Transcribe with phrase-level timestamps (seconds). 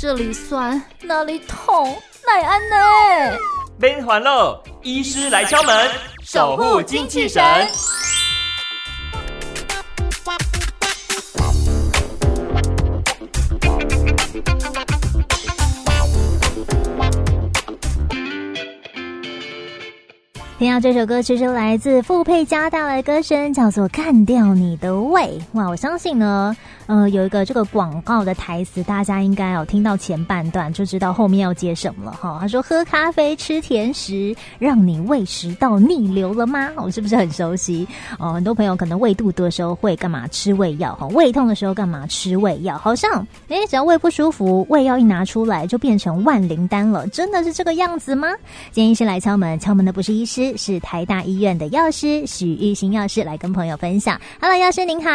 [0.00, 1.94] 这里酸，那里痛，
[2.26, 3.38] 奈安呢？
[3.78, 5.90] 边环喽，医师来敲门，
[6.24, 7.42] 守护精气神。
[20.60, 25.22] 听到这首歌，其实来自傅佩嘉带来的歌声，叫做《干掉你的胃》。
[25.52, 26.54] 哇，我相信呢。
[26.86, 32.36] 呃，有一个这个广告的台词，大家应该有听到前半段就知道后面要接什么了哈。
[32.40, 37.86] 他说：“喝咖啡吃甜食，让你胃食道逆流了吗？”我是不是很熟悉？
[38.18, 41.06] 哦，很多朋友可能胃肚的时候会干嘛吃胃药哈？
[41.12, 42.76] 胃痛的时候干嘛吃胃药？
[42.76, 48.28] 好像哎，只要胃不舒服，胃药一拿出来就变成万灵丹了，真的是这个样子吗？
[48.72, 54.20] 今天医师来敲门，敲门的不是医师，是台大医院的药师许玉新药师来跟朋友分享。
[54.40, 55.10] Hello，药师您好。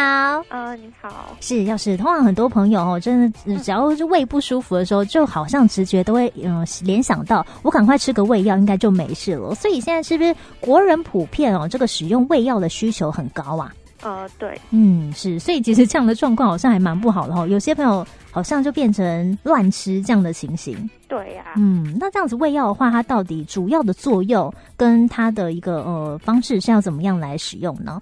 [0.48, 1.36] 啊，您好。
[1.40, 1.64] 是。
[1.64, 9.54] 药师通常很多朋友哦，真的只要是胃不舒服的时候，就好像直觉都会嗯联想到，我赶快吃个胃药应该就没事了。
[9.54, 13.72] 所以现在是不是国人普遍哦，这个使用胃药的需求很高啊？
[14.02, 15.38] 呃，对，嗯，是。
[15.38, 17.46] 所以其实这样的状况好像还蛮不好的哈。
[17.46, 20.88] 有些朋友好像就变成乱吃这样的情形。
[21.08, 28.00] 对呀，嗯，那这样子喂药的话，它到底主要的作用跟它的一个呃方式是要怎么样来使用呢？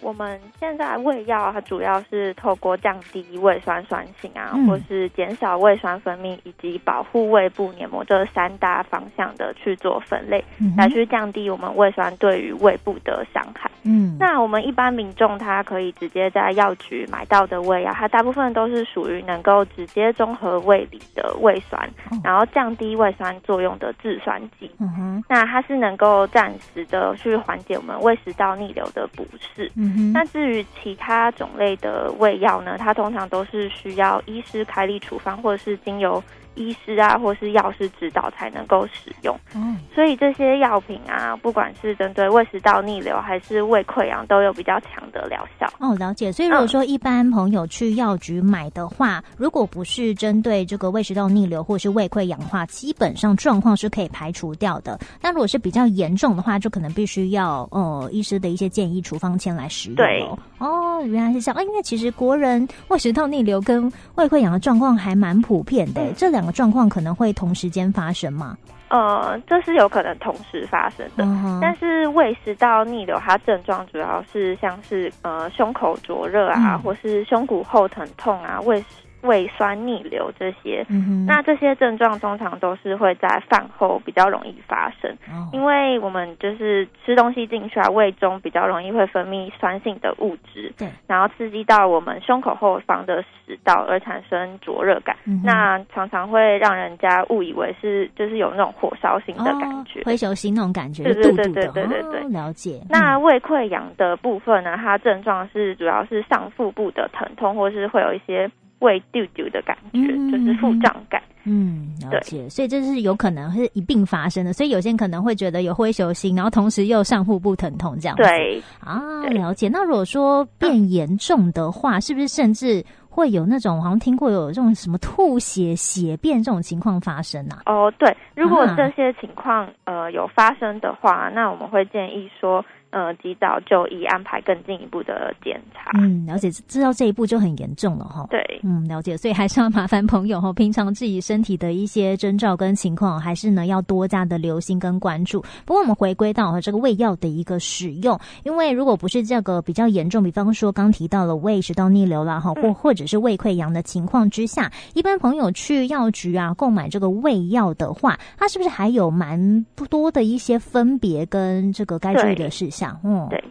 [0.00, 10.44] 我们现在胃药它主要是透过降低胃酸酸性啊，或是减少胃酸分泌，以及保护胃部黏膜这三大方向的去做分类，
[10.76, 13.70] 来去降低我们胃酸对于胃部的伤害。
[13.82, 21.88] 嗯，那我们一般民众他可以直接在药局买到的胃药，它大部分都是属于能够直接中和胃里的胃酸，
[22.22, 24.70] 然后降低胃酸作用的制酸剂。
[24.78, 29.70] 嗯哼，那它是能够暂时的去缓解我们胃食道逆流的不适。
[30.12, 32.76] 那至于其他种类的胃药呢？
[32.78, 36.22] 它通常都是需要医师开立处方，或者是经由。
[36.58, 39.38] 医师啊，或是药师指导才能够使用。
[39.54, 45.66] 嗯，所以这些药品啊，不管是针对胃食道逆流还是胃溃疡，都有比较强的疗效。
[45.78, 46.32] 哦，了解。
[46.32, 54.98] 所以如果说一般朋友去药局买的话，如果不是针对这个胃食道逆流或是胃溃疡的话，基本上状况是可以排除掉的。
[55.22, 59.96] 那如果是比较严重的话，就可能必须要呃医师的一些建议处方签来使用。
[59.96, 61.58] 对，哦，原来是这样。
[61.58, 66.52] 啊，因为其实国人胃食道逆流跟胃溃疡的状况还蛮普遍的，这两个。
[66.58, 68.58] 状况可能会同时间发生吗？
[68.88, 71.24] 呃，这是有可能同时发生的，
[71.62, 78.84] 但是胃食道逆流它症状主要是像是呃胸口灼热啊，或是胸骨后疼痛啊，胃。
[79.22, 80.86] 胃酸逆流这些，
[81.26, 85.12] 那这些症状通常都是会在饭后比较容易发生，
[85.52, 102.80] 因为我们就是吃东西进去啊，胃中比较容易会分泌酸性的物质，对，然后刺激到我们胸口后方的食道而产生灼热感，那常常会让人家误以为是就是有那种火烧心的感觉，灰球心那种感觉，对对对对对对对，了解。
[102.88, 108.48] 那胃溃疡的部分呢，它症状是主要是上腹部的疼痛，或是会有一些。
[108.80, 110.00] 胃丢丢的感觉，
[110.30, 111.22] 就是腹胀感。
[111.44, 112.48] 嗯，了解。
[112.48, 114.52] 所以这是有可能是一并发生的。
[114.52, 118.16] 所以有些人可能会觉得有灰球心，然后同时又上腹部疼痛这样。
[118.16, 119.68] 对啊，了解。
[119.68, 127.62] 那如果说变严重的话，是不是甚至会有那种好像听过有这种什么吐血、血便这种情况发生啊？
[127.66, 128.14] 哦，对。
[128.34, 132.64] 如果这些情况呃有发生的话，那我们会建议说。
[132.90, 135.90] 呃，及早就医，安排更进一步的检查。
[136.00, 138.26] 嗯，了解，知道这一步就很严重了哈。
[138.30, 145.40] 对，嗯，了解，所以还是要麻烦朋友哈，平常自己身体的一些征兆跟情况，还是呢要多加的留心跟关注。
[145.66, 162.96] 不过我们回归到这个胃药的一个使用，因为如果不是这个比较严重，比方说刚提到了胃食道逆流啦哈，或或者是胃溃疡的情况之下，一般朋友去药局啊购买这个胃药的话，它是不是还有蛮不多的一些分别跟这个该注意的事项？
[163.04, 163.42] 嗯，对，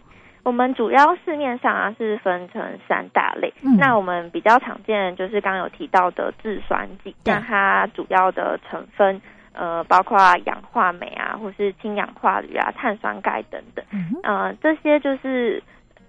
[0.42, 3.52] 我们主要市面上啊是分成三大类。
[3.78, 9.20] 那我们比较常见就是刚有提到的制酸剂，那它主要的成分
[9.52, 13.84] 呃包括氧化镁啊，或是氢氧化铝啊、碳酸钙等等。
[14.22, 15.62] 嗯，这些就是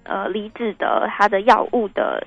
[0.04, 2.26] 呃离子的它的药物的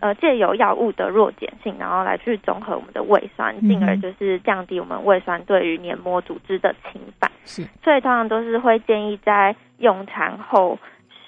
[0.00, 7.30] 呃借由药物的弱碱性，然后来去中和我们的胃酸，进而就是降低我们胃酸对于黏膜组织的侵犯。
[7.44, 10.78] 是，所以通常都是会建议在用餐后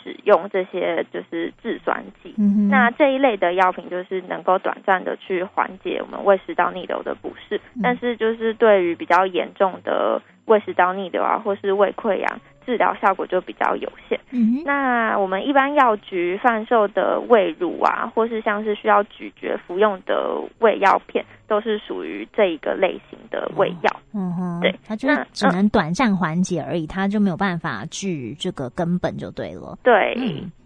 [0.03, 2.35] 使用这些就是制酸剂。
[2.71, 14.19] 那这一类的药品就是能够短暂的去缓解我们胃食道逆流的不适，但是就是对于比较严重的胃食道逆流啊，或是胃溃疡治疗效果就比较有限。
[14.31, 24.00] 嗯，那我们一般药局贩售的胃乳啊，或是像是需要咀嚼服用的胃药片，都是属于这一个类型的胃药。
[24.12, 29.78] 嗯哼，对，它就是只能短暂缓解而已，它就没有办法治这个根本就对了。
[29.82, 30.17] 对，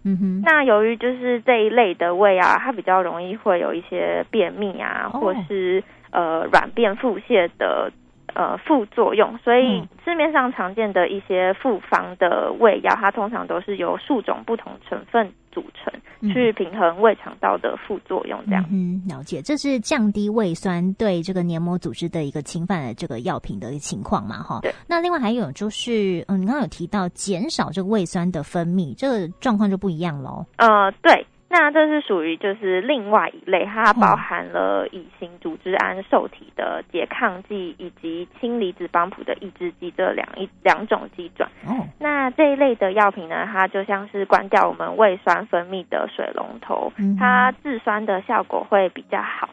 [0.05, 0.43] 嗯哼。
[0.43, 7.91] 那由于就是这一类的胃啊，它比较容易会有一些便秘啊，或是呃软便腹泻的。
[8.39, 15.93] 呃，副作用，所以市面上常见的一些复方的胃药，它通常都是由数种不同成分组成，
[16.33, 18.41] 去平衡胃肠道的副作用。
[18.47, 24.37] 这样，嗯，了解，这是降低胃酸对这个黏膜组织的一个侵犯的这个药品的情况嘛？
[24.41, 24.73] 哈，对。
[24.87, 30.47] 那另外还有就是，嗯，你刚刚有提到减少这个胃酸的分泌，这个状况就不一样喽。
[30.59, 31.27] 呃，对。
[31.51, 41.49] 那这是属于就是另外一类，它包含了乙型组织胺受体的拮抗剂以及氢离子帮谱的抑制剂这两一两种基转。
[41.67, 49.49] 哦，那这一类的药品呢，它就像是关掉我们胃酸分泌的水龙头，它制酸的效果会比较好。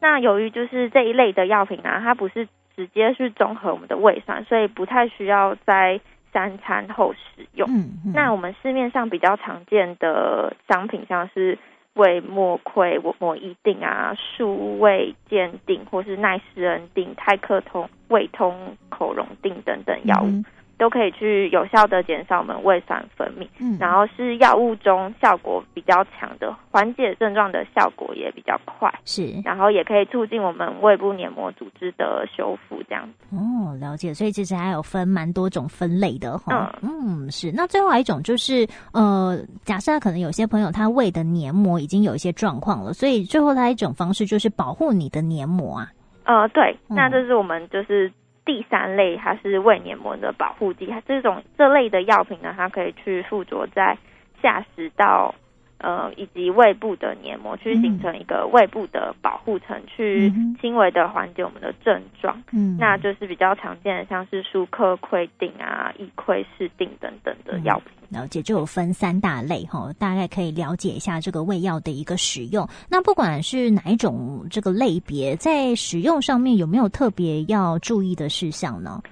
[0.00, 6.00] 那由于就是这一类的药品呢，它不是直接去中和我们的胃酸，所以不太需要在。
[6.36, 7.66] 三餐后使用。
[8.12, 11.58] 那我们市面上比较常见的商品，像是
[11.94, 20.44] 胃莫溃、抹一定啊、数位鉴定，或是奈斯恩定、泰克通、胃通口溶定等等药物。
[20.78, 33.36] 都可以去有效的减少我们胃酸分泌，嗯，然后是药物中效果比较强的，缓解症状的效果也比较快，是，然后也可以促进我们胃部黏膜组织的修复，这样子。
[33.36, 36.74] 哦，了解，所以其实还有分蛮多种分类的哈。
[36.82, 37.50] 嗯，是。
[37.52, 45.90] 那最后一种就是，呃，假设可能有些朋友他胃的黏膜已经有一些状况了，所以最后他一种方式就是保护你的黏膜啊。
[46.24, 48.12] 呃，对，那这是我们就是。
[48.46, 53.98] 第三类，它是胃黏膜的保护剂，它这种这类的药品呢，它可以去附着在
[54.40, 55.34] 下食道。
[55.78, 62.42] 呃，以及胃部的黏膜去形成一个胃部的保护层，去轻微的缓解我们的症状。
[62.50, 67.92] 嗯，那就是比较常见的，像是舒克溃定啊、易溃释定等等的药品。
[68.10, 72.68] 了解，就有分三大类哈，大概可以了解一下这个胃药的一个使用。
[72.90, 79.02] 那不管是哪一种这个类别，在使用上面有没有特别要注意的事项呢？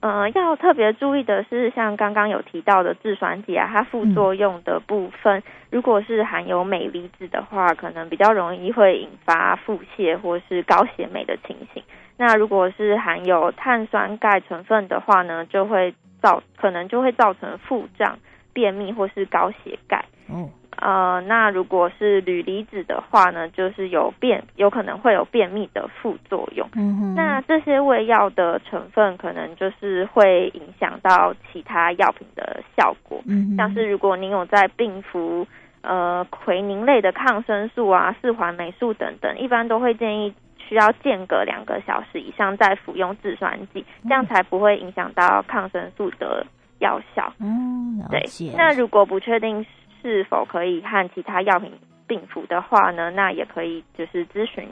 [0.00, 11.82] 呃，要特别注意的是，像刚刚有提到的制酸剂啊，它副作用的部分，如果是含有镁离子的话，可能比较容易会引发腹泻或是高血镁的情形。
[12.18, 18.18] 那如果是含有碳酸钙成分的话呢，就会造可能就会造成腹胀、
[18.54, 20.02] 便秘或是高血钙。
[20.30, 20.48] 嗯。
[20.76, 26.68] 呃，那如果是铝离子的话呢，就是有便有可能会有便秘的副作用。
[26.74, 33.22] 嗯哼，那这些胃药的成分可能就是会影响到其他药品的效果。
[33.24, 35.46] 嗯，像是如果您有在病服
[35.82, 46.44] 呃奎宁类的抗生素啊、四环霉素等等，一般都会建议需要间隔两个小时以上再服用制酸剂，这样才不会影响到抗生素的
[46.84, 47.32] 药效。
[47.40, 48.22] 嗯，对。
[48.54, 49.64] 那如果不确定。
[50.06, 51.72] 是否可以和其他药品
[52.06, 53.10] 并服的话呢？
[53.10, 54.62] 那也可以就是咨询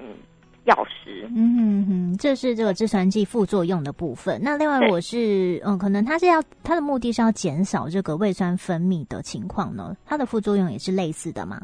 [0.64, 1.26] 药师。
[1.34, 4.38] 嗯哼哼，这是这个制酸剂副作用的部分。
[4.44, 9.96] 那另外，我是嗯，可能它是要它的目的是要减少这个胃酸分泌的情况呢？
[10.04, 11.56] 它的副作用也是类似的吗？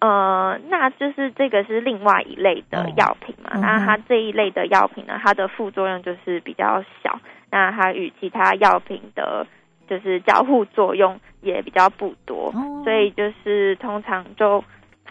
[0.00, 3.52] 呃，那就是这个是另外一类的药品嘛。
[3.54, 7.20] 那它这一类的药品呢，它的副作用就是比较小。
[7.52, 9.46] 那它与其他药品的。
[9.88, 12.52] 就是交互作用也比较不多，
[12.84, 14.62] 所以就是通常就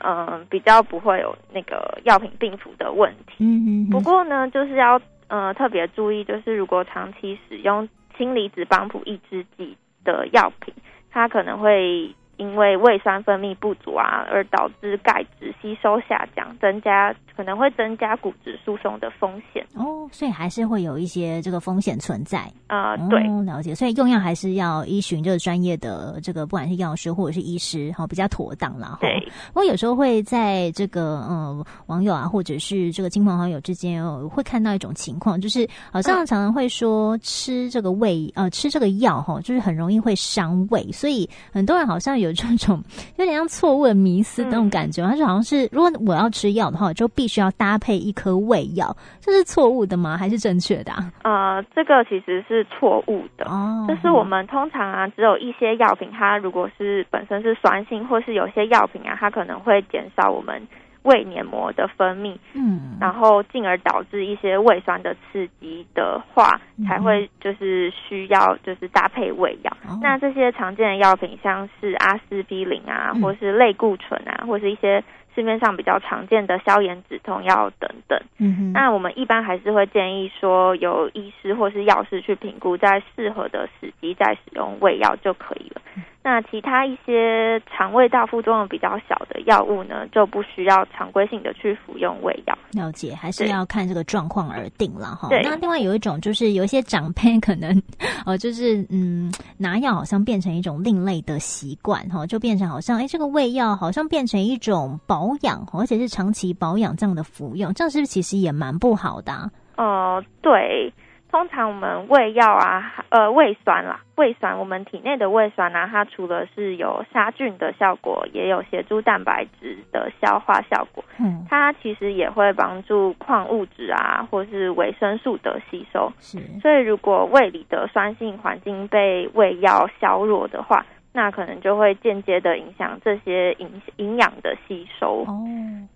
[0.04, 3.36] 嗯比较不会有那个药品病服的问题。
[3.40, 3.90] 嗯嗯。
[3.90, 7.88] 不过呢，就是要呃特别注意，就是如果长期使用
[8.18, 10.74] 氢离子帮浦抑制剂的药品，
[11.10, 12.16] 它可能会。
[12.42, 22.98] 因为胃酸分泌不足啊，而导致钙质吸收下降，增加可能会增加骨质疏松的风险哦，所以还是会有一些这个风险存在啊。
[23.12, 28.98] 对，了解，所以用药还是要依循这个专业的这个，不管是药师或者是医师，哈，比较妥当了。
[29.02, 42.31] 对，我有时候会在这个嗯网友啊，或者是这个亲朋好友之间，会看到一种情况，就是好像常常会说吃这个胃呃吃这个药哈，就是很容易会伤胃，所以很多人好像有。
[42.34, 42.82] 这种
[43.18, 50.18] 有点像错误的迷思那种感觉，它就好像是如果我要吃药的话，就必须要搭配一颗胃药，这是错误的吗？
[50.18, 50.92] 还是正确的？
[51.24, 53.46] 呃，这个其实是错误的。
[53.46, 60.62] 哦，就是我们通常啊，只有一些药品，它如果是本身是酸性，或是有些药品啊，它可能会减少我们
[61.04, 69.78] 胃黏膜的分泌，嗯，然后进而导致一些胃酸的刺激的话，才会就是需要就是搭配胃药。
[70.02, 75.04] 那这些常见的药品，像是阿司匹林啊，或是类固醇啊，或是一些。
[75.34, 85.82] 市面上比较常见的消炎止痛药等等，嗯哼那我们一般还是会建议说，由医师或是药师去评估，在适合的时机再使用胃药就可以了。
[86.24, 92.56] 那其他一些肠胃道副作用比较小的药物呢，就不需要常规性的去服用胃药。
[92.74, 95.30] 了解，还是要看这个状况而定了哈。
[95.42, 97.82] 那另外有一种就是有一些长辈可能，
[98.24, 109.32] 呃，就是嗯，拿药好像变成一种另类的习惯哈，就变成好像哎，这个胃药好像变成一种保养，而且是长期保养这样的服用，这样是不是其实也蛮不好的？
[109.78, 110.94] 哦，对。
[111.32, 121.02] 通常我们胃药啊，呃，胃酸啦，胃酸，我们体内的胃酸呢，它除了是有杀菌的效果，也有协助蛋白质的消化效果。
[121.20, 126.12] 嗯，它其实也会帮助矿物质啊，或是维生素的吸收。
[126.20, 130.86] 是，所以如果胃里的酸性环境被胃药削弱的话。
[131.14, 135.46] 那可能就会间接的影响这些营营养的吸收哦，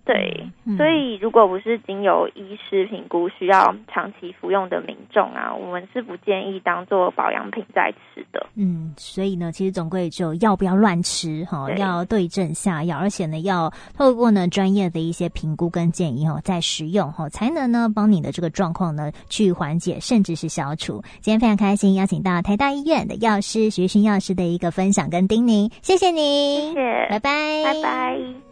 [0.04, 0.46] 对，
[0.76, 8.46] 所以如果不是经由医师评估需要长期服用的民众啊，我们是不建议当做保养品在吃的。
[8.56, 21.02] 嗯，所以呢，其实总归就要不要乱吃哈，要对症下药，而且呢，要透过呢专业的一些评估跟建议哈，再食用哈，才能呢帮你的这个状况呢去缓解，甚至是消除。
[21.20, 25.05] 今天非常开心，邀请到台大医院的药师徐勋药师的一个分享。
[25.10, 28.45] 跟丁宁，谢谢你，谢谢，拜拜，拜拜。